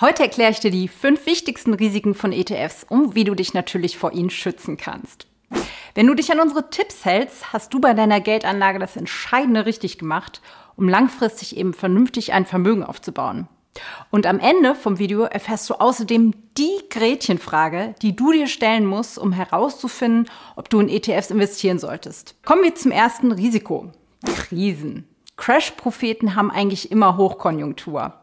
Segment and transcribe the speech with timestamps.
[0.00, 3.98] Heute erkläre ich dir die fünf wichtigsten Risiken von ETFs und wie du dich natürlich
[3.98, 5.26] vor ihnen schützen kannst.
[5.94, 9.98] Wenn du dich an unsere Tipps hältst, hast du bei deiner Geldanlage das Entscheidende richtig
[9.98, 10.40] gemacht,
[10.76, 13.48] um langfristig eben vernünftig ein Vermögen aufzubauen.
[14.10, 19.18] Und am Ende vom Video erfährst du außerdem die Gretchenfrage, die du dir stellen musst,
[19.18, 22.34] um herauszufinden, ob du in ETFs investieren solltest.
[22.44, 23.92] Kommen wir zum ersten Risiko.
[24.24, 25.06] Krisen.
[25.36, 28.21] Crash-Propheten haben eigentlich immer Hochkonjunktur.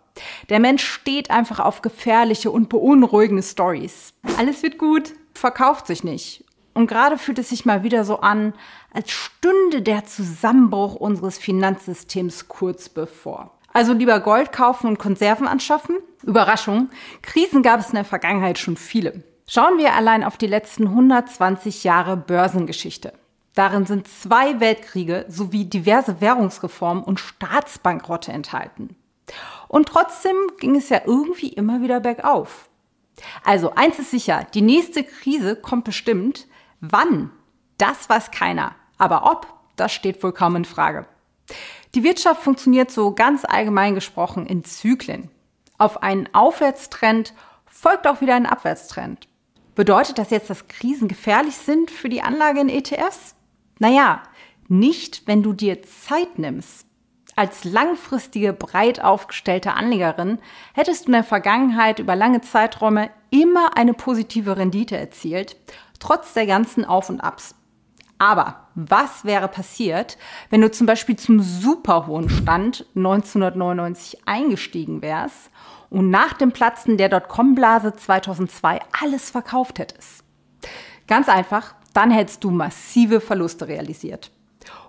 [0.49, 4.13] Der Mensch steht einfach auf gefährliche und beunruhigende Stories.
[4.37, 6.43] Alles wird gut, verkauft sich nicht.
[6.73, 8.53] Und gerade fühlt es sich mal wieder so an,
[8.93, 13.51] als stünde der Zusammenbruch unseres Finanzsystems kurz bevor.
[13.73, 15.97] Also lieber Gold kaufen und Konserven anschaffen?
[16.23, 16.89] Überraschung,
[17.21, 19.23] Krisen gab es in der Vergangenheit schon viele.
[19.47, 23.13] Schauen wir allein auf die letzten 120 Jahre Börsengeschichte.
[23.55, 28.95] Darin sind zwei Weltkriege sowie diverse Währungsreformen und Staatsbankrotte enthalten.
[29.69, 32.69] Und trotzdem ging es ja irgendwie immer wieder bergauf.
[33.45, 36.47] Also eins ist sicher, die nächste Krise kommt bestimmt.
[36.81, 37.31] Wann?
[37.77, 38.75] Das weiß keiner.
[38.97, 41.05] Aber ob, das steht wohl kaum in Frage.
[41.93, 45.29] Die Wirtschaft funktioniert so ganz allgemein gesprochen in Zyklen.
[45.77, 47.33] Auf einen Aufwärtstrend
[47.67, 49.27] folgt auch wieder ein Abwärtstrend.
[49.75, 53.35] Bedeutet das jetzt, dass Krisen gefährlich sind für die Anlage in ETFs?
[53.77, 54.23] Naja,
[54.67, 56.88] nicht, wenn du dir Zeit nimmst.
[57.39, 60.39] Als langfristige, breit aufgestellte Anlegerin
[60.73, 65.55] hättest du in der Vergangenheit über lange Zeiträume immer eine positive Rendite erzielt,
[66.01, 67.55] trotz der ganzen Auf und Abs.
[68.17, 70.17] Aber was wäre passiert,
[70.49, 75.49] wenn du zum Beispiel zum super hohen Stand 1999 eingestiegen wärst
[75.89, 80.25] und nach dem Platzen der Dotcom-Blase 2002 alles verkauft hättest?
[81.07, 84.29] Ganz einfach, dann hättest du massive Verluste realisiert.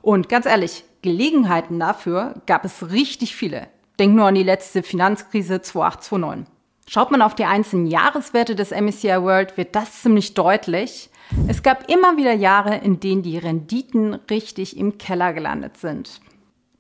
[0.03, 3.69] Und ganz ehrlich, Gelegenheiten dafür gab es richtig viele.
[3.99, 6.47] Denk nur an die letzte Finanzkrise 2008,
[6.93, 11.09] Schaut man auf die einzelnen Jahreswerte des MSCI World, wird das ziemlich deutlich.
[11.47, 16.21] Es gab immer wieder Jahre, in denen die Renditen richtig im Keller gelandet sind.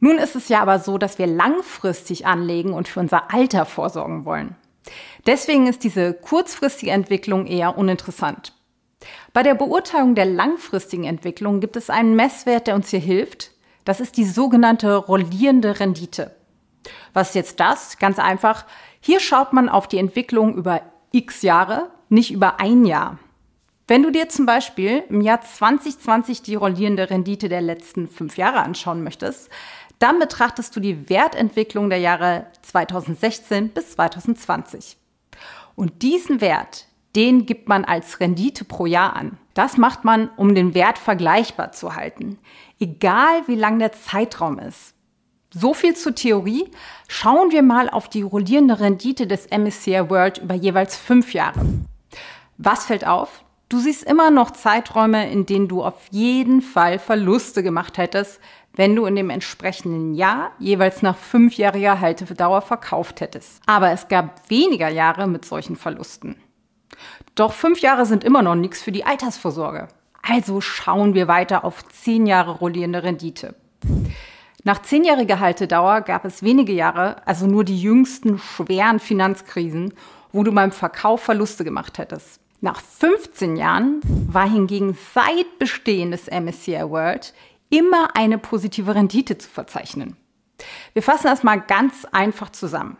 [0.01, 4.25] Nun ist es ja aber so, dass wir langfristig anlegen und für unser Alter vorsorgen
[4.25, 4.57] wollen.
[5.27, 8.53] Deswegen ist diese kurzfristige Entwicklung eher uninteressant.
[9.33, 13.53] Bei der Beurteilung der langfristigen Entwicklung gibt es einen Messwert, der uns hier hilft.
[13.91, 16.37] Das ist die sogenannte rollierende Rendite.
[17.13, 17.99] Was ist jetzt das?
[17.99, 18.65] Ganz einfach.
[19.01, 23.19] Hier schaut man auf die Entwicklung über x Jahre, nicht über ein Jahr.
[23.89, 28.61] Wenn du dir zum Beispiel im Jahr 2020 die rollierende Rendite der letzten fünf Jahre
[28.61, 29.51] anschauen möchtest,
[29.99, 34.99] dann betrachtest du die Wertentwicklung der Jahre 2016 bis 2020.
[35.75, 36.87] Und diesen Wert,
[37.17, 39.40] den gibt man als Rendite pro Jahr an.
[39.61, 42.39] Das macht man, um den Wert vergleichbar zu halten,
[42.79, 44.95] egal wie lang der Zeitraum ist.
[45.53, 46.71] So viel zur Theorie.
[47.09, 51.61] Schauen wir mal auf die rollierende Rendite des MSCI World über jeweils fünf Jahre.
[52.57, 53.45] Was fällt auf?
[53.69, 58.41] Du siehst immer noch Zeiträume, in denen du auf jeden Fall Verluste gemacht hättest,
[58.73, 63.61] wenn du in dem entsprechenden Jahr jeweils nach fünfjähriger Haltedauer verkauft hättest.
[63.67, 66.37] Aber es gab weniger Jahre mit solchen Verlusten.
[67.41, 69.89] Doch fünf Jahre sind immer noch nichts für die Altersvorsorge.
[70.21, 73.55] Also schauen wir weiter auf zehn Jahre rollierende Rendite.
[74.63, 79.95] Nach zehnjähriger Haltedauer gab es wenige Jahre, also nur die jüngsten schweren Finanzkrisen,
[80.33, 82.41] wo du beim Verkauf Verluste gemacht hättest.
[82.61, 87.33] Nach 15 Jahren war hingegen seit Bestehen des MSCI World
[87.71, 90.15] immer eine positive Rendite zu verzeichnen.
[90.93, 92.99] Wir fassen das mal ganz einfach zusammen.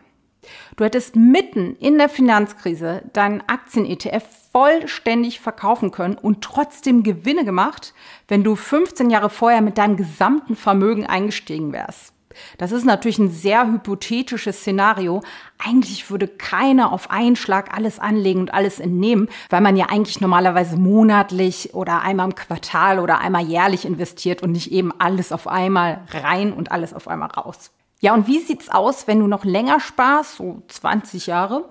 [0.75, 7.93] Du hättest mitten in der Finanzkrise deinen Aktien-ETF vollständig verkaufen können und trotzdem Gewinne gemacht,
[8.27, 12.13] wenn du 15 Jahre vorher mit deinem gesamten Vermögen eingestiegen wärst.
[12.57, 15.21] Das ist natürlich ein sehr hypothetisches Szenario.
[15.57, 20.21] Eigentlich würde keiner auf einen Schlag alles anlegen und alles entnehmen, weil man ja eigentlich
[20.21, 25.47] normalerweise monatlich oder einmal im Quartal oder einmal jährlich investiert und nicht eben alles auf
[25.47, 27.71] einmal rein und alles auf einmal raus.
[28.01, 31.69] Ja, und wie sieht's aus, wenn du noch länger sparst, so 20 Jahre?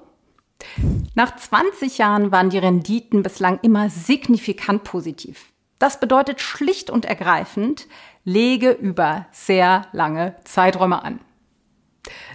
[1.15, 5.53] Nach 20 Jahren waren die Renditen bislang immer signifikant positiv.
[5.81, 7.89] Das bedeutet schlicht und ergreifend,
[8.25, 11.21] lege über sehr lange Zeiträume an.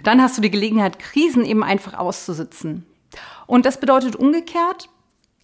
[0.04, 2.86] Dann hast du die Gelegenheit, Krisen eben einfach auszusitzen.
[3.46, 4.90] Und das bedeutet umgekehrt,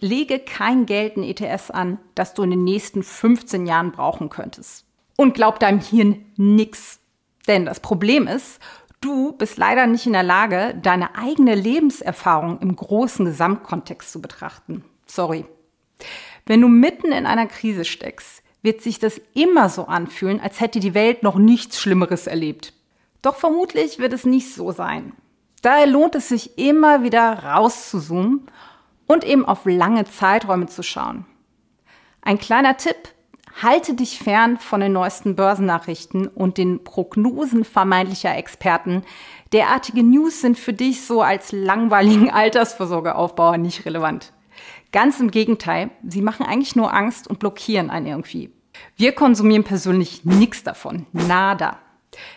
[0.01, 4.85] lege kein Geld in ETS an, das du in den nächsten 15 Jahren brauchen könntest.
[5.17, 6.99] Und glaub deinem Hirn nix.
[7.49, 8.61] Denn das Problem ist,
[9.01, 14.85] du bist leider nicht in der Lage, deine eigene Lebenserfahrung im großen Gesamtkontext zu betrachten.
[15.07, 15.45] Sorry.
[16.47, 20.81] Wenn du mitten in einer Krise steckst, wird sich das immer so anfühlen, als hätte
[20.81, 22.73] die Welt noch nichts Schlimmeres erlebt.
[23.21, 25.13] Doch vermutlich wird es nicht so sein.
[25.63, 28.49] Daher lohnt es sich immer wieder rauszuzoomen
[29.07, 31.25] und eben auf lange Zeiträume zu schauen.
[32.21, 32.97] Ein kleiner Tipp,
[33.61, 39.03] halte dich fern von den neuesten Börsennachrichten und den Prognosen vermeintlicher Experten.
[39.53, 44.33] Derartige News sind für dich so als langweiligen Altersvorsorgeaufbauer nicht relevant.
[44.93, 48.51] Ganz im Gegenteil, sie machen eigentlich nur Angst und blockieren einen irgendwie.
[48.97, 51.07] Wir konsumieren persönlich nichts davon.
[51.13, 51.79] Nada.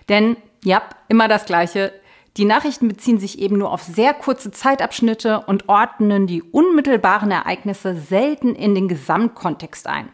[0.09, 1.94] Denn, ja, immer das Gleiche.
[2.38, 7.95] Die Nachrichten beziehen sich eben nur auf sehr kurze Zeitabschnitte und ordnen die unmittelbaren Ereignisse
[7.95, 10.09] selten in den Gesamtkontext ein.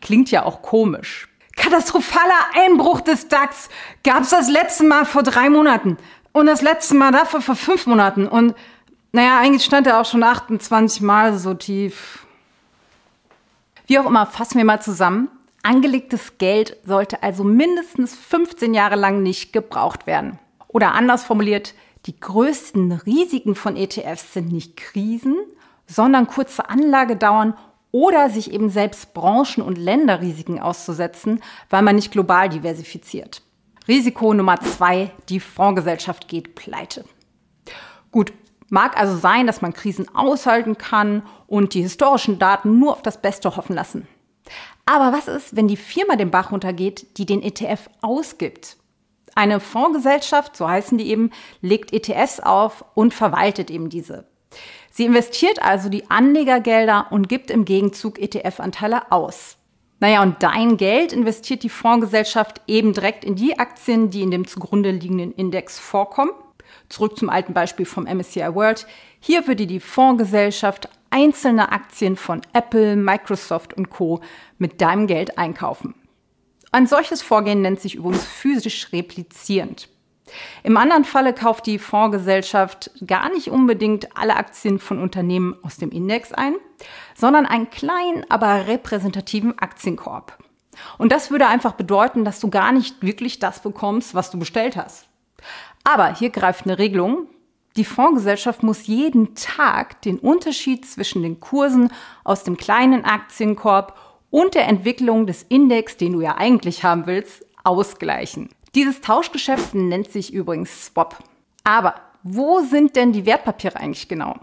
[0.00, 1.28] Klingt ja auch komisch.
[1.56, 3.68] Katastrophaler Einbruch des DAX
[4.02, 5.98] gab's das letzte Mal vor drei Monaten
[6.32, 8.54] und das letzte Mal dafür vor fünf Monaten und
[9.12, 12.24] naja, eigentlich stand er auch schon 28 Mal so tief.
[13.86, 15.28] Wie auch immer, fassen wir mal zusammen.
[15.62, 20.38] Angelegtes Geld sollte also mindestens 15 Jahre lang nicht gebraucht werden.
[20.68, 21.74] Oder anders formuliert,
[22.06, 25.36] die größten Risiken von ETFs sind nicht Krisen,
[25.86, 27.54] sondern kurze Anlagedauern
[27.92, 33.42] oder sich eben selbst Branchen- und Länderrisiken auszusetzen, weil man nicht global diversifiziert.
[33.88, 37.04] Risiko Nummer zwei, die Fondsgesellschaft geht pleite.
[38.12, 38.32] Gut,
[38.68, 43.20] mag also sein, dass man Krisen aushalten kann und die historischen Daten nur auf das
[43.20, 44.06] Beste hoffen lassen.
[44.86, 48.76] Aber was ist, wenn die Firma den Bach runtergeht, die den ETF ausgibt?
[49.34, 54.28] Eine Fondsgesellschaft, so heißen die eben, legt ETFs auf und verwaltet eben diese.
[54.90, 59.56] Sie investiert also die Anlegergelder und gibt im Gegenzug ETF-Anteile aus.
[60.00, 64.46] Naja, und dein Geld investiert die Fondsgesellschaft eben direkt in die Aktien, die in dem
[64.46, 66.32] zugrunde liegenden Index vorkommen.
[66.88, 68.86] Zurück zum alten Beispiel vom MSCI World.
[69.20, 74.20] Hier würde die Fondsgesellschaft einzelne Aktien von Apple, Microsoft und Co.
[74.58, 75.94] mit deinem Geld einkaufen.
[76.72, 79.88] Ein solches Vorgehen nennt sich übrigens physisch replizierend.
[80.62, 85.90] Im anderen Falle kauft die Fondsgesellschaft gar nicht unbedingt alle Aktien von Unternehmen aus dem
[85.90, 86.54] Index ein,
[87.14, 90.38] sondern einen kleinen, aber repräsentativen Aktienkorb.
[90.98, 94.76] Und das würde einfach bedeuten, dass du gar nicht wirklich das bekommst, was du bestellt
[94.76, 95.06] hast.
[95.84, 97.26] Aber hier greift eine Regelung.
[97.76, 101.92] Die Fondsgesellschaft muss jeden Tag den Unterschied zwischen den Kursen
[102.24, 103.98] aus dem kleinen Aktienkorb
[104.30, 108.50] und der Entwicklung des Index, den du ja eigentlich haben willst, ausgleichen.
[108.74, 111.18] Dieses Tauschgeschäft nennt sich übrigens Swap.
[111.64, 114.36] Aber wo sind denn die Wertpapiere eigentlich genau?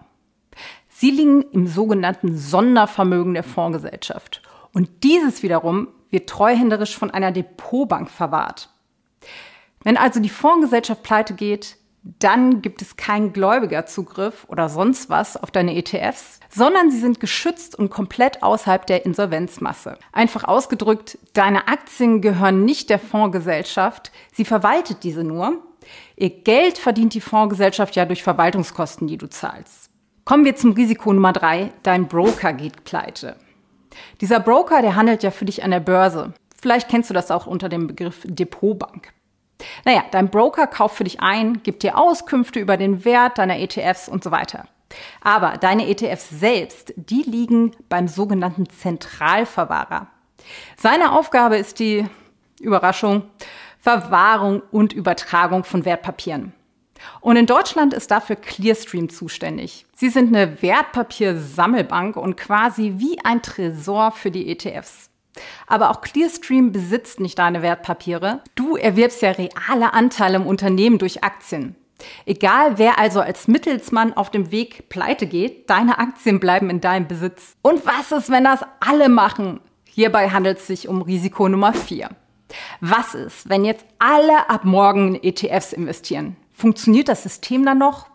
[0.89, 4.41] Sie liegen im sogenannten Sondervermögen der Fondsgesellschaft.
[4.73, 8.69] Und dieses wiederum wird treuhänderisch von einer Depotbank verwahrt.
[9.83, 11.77] Wenn also die Fondsgesellschaft pleite geht,
[12.19, 17.77] dann gibt es keinen Gläubigerzugriff oder sonst was auf deine ETFs, sondern sie sind geschützt
[17.77, 19.97] und komplett außerhalb der Insolvenzmasse.
[20.11, 25.61] Einfach ausgedrückt, deine Aktien gehören nicht der Fondsgesellschaft, sie verwaltet diese nur.
[26.15, 29.89] Ihr Geld verdient die Fondsgesellschaft ja durch Verwaltungskosten, die du zahlst.
[30.25, 31.71] Kommen wir zum Risiko Nummer drei.
[31.83, 33.37] Dein Broker geht pleite.
[34.19, 36.33] Dieser Broker, der handelt ja für dich an der Börse.
[36.59, 39.13] Vielleicht kennst du das auch unter dem Begriff Depotbank.
[39.85, 44.07] Naja, dein Broker kauft für dich ein, gibt dir Auskünfte über den Wert deiner ETFs
[44.07, 44.67] und so weiter.
[45.21, 50.07] Aber deine ETFs selbst, die liegen beim sogenannten Zentralverwahrer.
[50.77, 52.05] Seine Aufgabe ist die
[52.59, 53.23] Überraschung,
[53.79, 56.53] Verwahrung und Übertragung von Wertpapieren.
[57.21, 59.85] Und in Deutschland ist dafür Clearstream zuständig.
[59.95, 65.09] Sie sind eine Wertpapiersammelbank und quasi wie ein Tresor für die ETFs.
[65.67, 68.41] Aber auch Clearstream besitzt nicht deine Wertpapiere.
[68.55, 71.75] Du erwirbst ja reale Anteile im Unternehmen durch Aktien.
[72.25, 77.07] Egal wer also als Mittelsmann auf dem Weg pleite geht, deine Aktien bleiben in deinem
[77.07, 77.55] Besitz.
[77.61, 79.59] Und was ist, wenn das alle machen?
[79.85, 82.09] Hierbei handelt es sich um Risiko Nummer 4.
[82.81, 86.37] Was ist, wenn jetzt alle ab morgen in ETFs investieren?
[86.51, 88.07] Funktioniert das System dann noch?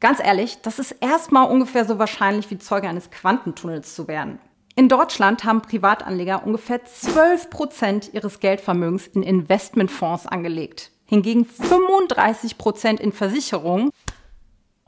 [0.00, 4.38] Ganz ehrlich, das ist erstmal ungefähr so wahrscheinlich wie Zeuge eines Quantentunnels zu werden.
[4.74, 12.98] In Deutschland haben Privatanleger ungefähr 12 Prozent ihres Geldvermögens in Investmentfonds angelegt hingegen 35 Prozent
[12.98, 13.90] in Versicherungen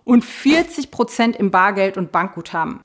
[0.04, 2.80] und 40 Prozent im Bargeld und Bankguthaben.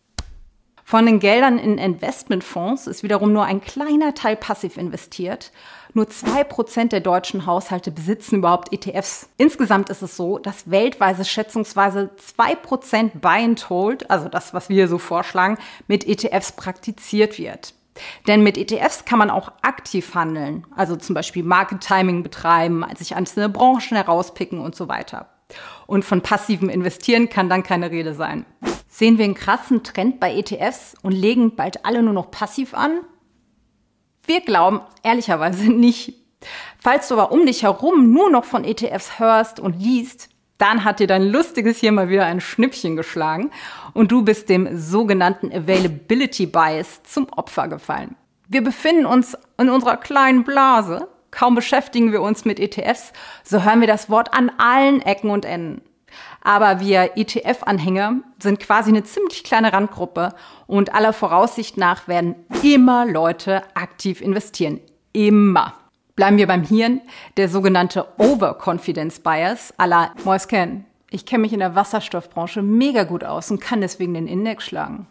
[0.84, 5.54] Von den Geldern in Investmentfonds ist wiederum nur ein kleiner Teil passiv investiert.
[5.94, 9.28] Nur zwei Prozent der deutschen Haushalte besitzen überhaupt ETFs.
[9.38, 14.70] Insgesamt ist es so, dass weltweise schätzungsweise zwei Prozent Buy and Hold, also das, was
[14.70, 17.74] wir so vorschlagen, mit ETFs praktiziert wird.
[18.28, 23.16] Denn mit ETFs kann man auch aktiv handeln, also zum Beispiel Market Timing betreiben, sich
[23.16, 25.28] einzelne Branchen herauspicken und so weiter.
[25.88, 28.46] Und von passivem Investieren kann dann keine Rede sein.
[28.88, 33.02] Sehen wir einen krassen Trend bei ETFs und legen bald alle nur noch passiv an?
[34.30, 36.14] Wir glauben ehrlicherweise nicht.
[36.78, 41.00] Falls du aber um dich herum nur noch von ETFs hörst und liest, dann hat
[41.00, 43.50] dir dein lustiges hier mal wieder ein Schnippchen geschlagen
[43.96, 48.16] und du bist dem sogenannten Availability Bias zum Opfer gefallen.
[48.48, 51.08] Wir befinden uns in unserer kleinen Blase.
[51.32, 55.44] Kaum beschäftigen wir uns mit ETFs, so hören wir das Wort an allen Ecken und
[55.44, 55.82] Enden.
[56.42, 60.34] Aber wir ETF-Anhänger sind quasi eine ziemlich kleine Randgruppe
[60.68, 64.80] und aller Voraussicht nach werden immer Leute aktiv investieren.
[65.14, 65.74] Immer.
[66.16, 67.02] Bleiben wir beim Hirn,
[67.38, 70.86] der sogenannte Overconfidence Bias la Moisken.
[71.12, 75.08] Ich kenne mich in der Wasserstoffbranche mega gut aus und kann deswegen den Index schlagen.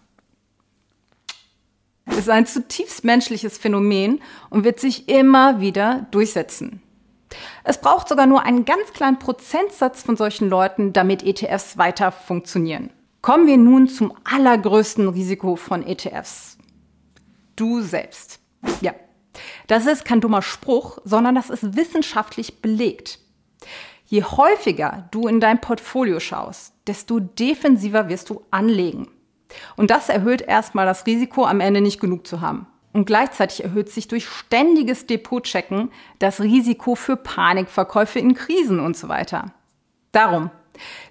[2.06, 6.82] Es ist ein zutiefst menschliches Phänomen und wird sich immer wieder durchsetzen.
[7.68, 12.88] Es braucht sogar nur einen ganz kleinen Prozentsatz von solchen Leuten, damit ETFs weiter funktionieren.
[13.20, 16.56] Kommen wir nun zum allergrößten Risiko von ETFs.
[17.56, 18.40] Du selbst.
[18.80, 18.94] Ja,
[19.66, 23.18] das ist kein dummer Spruch, sondern das ist wissenschaftlich belegt.
[24.06, 29.08] Je häufiger du in dein Portfolio schaust, desto defensiver wirst du anlegen.
[29.76, 32.66] Und das erhöht erstmal das Risiko, am Ende nicht genug zu haben.
[32.92, 39.08] Und gleichzeitig erhöht sich durch ständiges Depotchecken das Risiko für Panikverkäufe in Krisen und so
[39.08, 39.52] weiter.
[40.12, 40.50] Darum,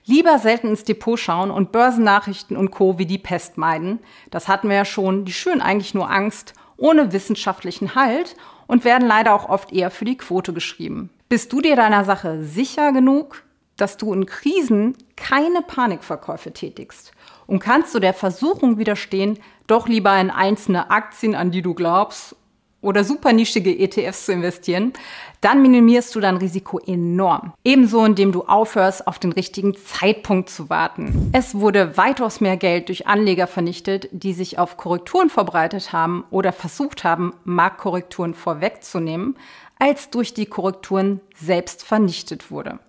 [0.05, 2.97] lieber selten ins Depot schauen und Börsennachrichten und Co.
[2.97, 3.99] wie die Pest meiden.
[4.31, 8.35] Das hatten wir ja schon, die schüren eigentlich nur Angst ohne wissenschaftlichen Halt
[8.67, 11.09] und werden leider auch oft eher für die Quote geschrieben.
[11.29, 13.43] Bist du dir deiner Sache sicher genug,
[13.77, 17.11] dass du in Krisen keine Panikverkäufe tätigst?
[17.45, 22.35] Und kannst du der Versuchung widerstehen, doch lieber in einzelne Aktien, an die du glaubst,
[22.81, 24.93] oder super nischige ETFs zu investieren,
[25.41, 27.53] dann minimierst du dein Risiko enorm.
[27.63, 31.29] Ebenso, indem du aufhörst, auf den richtigen Zeitpunkt zu warten.
[31.33, 36.53] Es wurde weitaus mehr Geld durch Anleger vernichtet, die sich auf Korrekturen vorbereitet haben oder
[36.53, 39.37] versucht haben, Marktkorrekturen vorwegzunehmen,
[39.79, 42.79] als durch die Korrekturen selbst vernichtet wurde.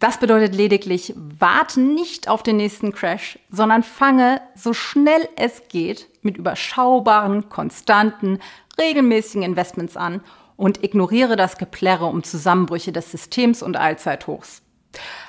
[0.00, 6.08] Das bedeutet lediglich, warte nicht auf den nächsten Crash, sondern fange so schnell es geht
[6.22, 8.38] mit überschaubaren, konstanten,
[8.78, 10.20] regelmäßigen Investments an
[10.56, 14.62] und ignoriere das Geplärre um Zusammenbrüche des Systems und Allzeithochs.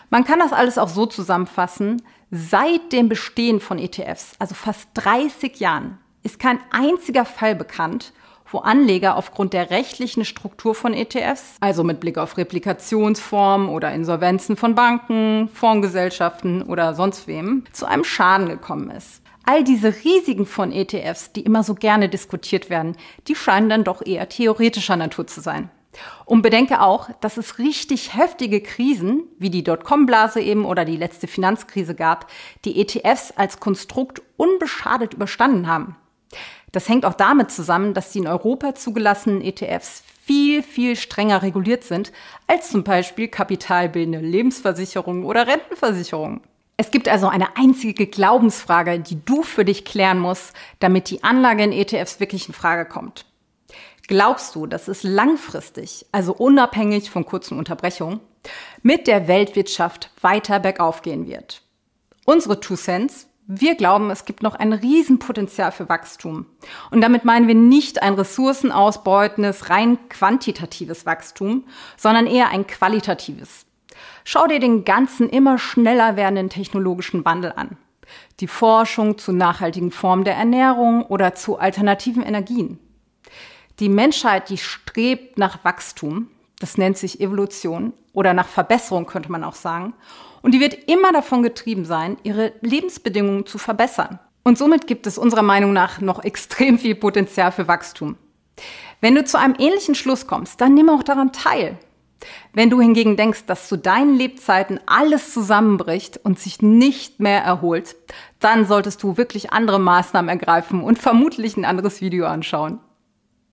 [0.10, 5.60] Man kann das alles auch so zusammenfassen, seit dem Bestehen von ETFs, also fast 30
[5.60, 8.12] Jahren, ist kein einziger Fall bekannt,
[8.52, 14.56] wo Anleger aufgrund der rechtlichen Struktur von ETFs, also mit Blick auf Replikationsformen oder Insolvenzen
[14.56, 20.74] von Banken, Fondsgesellschaften oder sonst wem, zu einem Schaden gekommen ist all diese Risiken von
[20.74, 25.42] ETFs, die immer so gerne diskutiert werden, die scheinen dann doch eher theoretischer Natur zu
[25.42, 25.70] sein.
[26.26, 31.28] Und bedenke auch, dass es richtig heftige Krisen, wie die Dotcom-Blase eben oder die letzte
[31.28, 32.30] Finanzkrise gab,
[32.66, 35.96] die ETFs als Konstrukt unbeschadet überstanden haben.
[36.78, 41.84] Das hängt auch damit zusammen, dass die in Europa zugelassenen ETFs viel, viel strenger reguliert
[41.84, 42.12] sind
[42.46, 46.42] als zum Beispiel kapitalbildende Lebensversicherungen oder Rentenversicherungen.
[46.78, 51.64] Es gibt also eine einzige Glaubensfrage, die du für dich klären musst, damit die Anlage
[51.64, 53.26] in ETFs wirklich in Frage kommt.
[54.08, 58.20] Glaubst du, dass es langfristig, also unabhängig von kurzen Unterbrechungen,
[58.84, 61.64] mit der Weltwirtschaft weiter bergauf gehen wird?
[62.26, 66.46] Unsere Two Cents, wir glauben, es gibt noch ein Riesenpotenzial für Wachstum.
[66.92, 71.64] Und damit meinen wir nicht ein ressourcenausbeutendes, rein quantitatives Wachstum,
[71.96, 73.66] sondern eher ein qualitatives.
[74.26, 77.78] Schau dir den ganzen immer schneller werdenden technologischen Wandel an.
[78.42, 82.80] Die Forschung zu nachhaltigen Formen der Ernährung oder zu alternativen Energien.
[83.80, 86.28] Die Menschheit, die strebt nach Wachstum,
[86.60, 89.94] das nennt sich Evolution oder nach Verbesserung könnte man auch sagen.
[90.42, 94.20] Und die wird immer davon getrieben sein, ihre Lebensbedingungen zu verbessern.
[94.44, 98.16] Und somit gibt es unserer Meinung nach noch extrem viel Potenzial für Wachstum.
[99.02, 101.78] Wenn du zu einem ähnlichen Schluss kommst, dann nimm auch daran teil.
[102.54, 107.96] Wenn du hingegen denkst, dass zu deinen Lebzeiten alles zusammenbricht und sich nicht mehr erholt,
[108.40, 112.80] dann solltest du wirklich andere Maßnahmen ergreifen und vermutlich ein anderes Video anschauen.